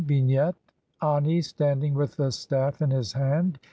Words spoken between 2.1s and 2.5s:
a